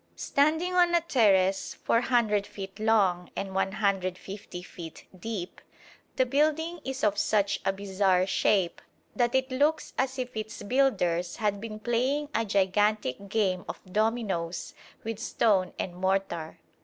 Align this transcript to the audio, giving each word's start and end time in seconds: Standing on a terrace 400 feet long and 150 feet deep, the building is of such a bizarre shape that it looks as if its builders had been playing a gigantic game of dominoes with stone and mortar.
Standing 0.15 0.73
on 0.73 0.95
a 0.95 1.01
terrace 1.01 1.75
400 1.75 2.47
feet 2.47 2.79
long 2.79 3.29
and 3.35 3.53
150 3.53 4.63
feet 4.63 5.05
deep, 5.15 5.61
the 6.15 6.25
building 6.25 6.79
is 6.83 7.03
of 7.03 7.19
such 7.19 7.59
a 7.65 7.71
bizarre 7.71 8.25
shape 8.25 8.81
that 9.15 9.35
it 9.35 9.51
looks 9.51 9.93
as 9.99 10.17
if 10.17 10.35
its 10.35 10.63
builders 10.63 11.35
had 11.35 11.61
been 11.61 11.77
playing 11.79 12.29
a 12.33 12.43
gigantic 12.43 13.29
game 13.29 13.63
of 13.69 13.79
dominoes 13.91 14.73
with 15.03 15.19
stone 15.19 15.71
and 15.77 15.95
mortar. 15.95 16.57